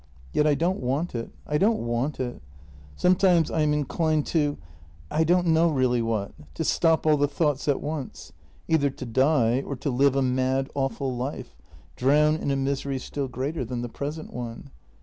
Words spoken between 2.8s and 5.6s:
Sometimes I am inclined to— I don't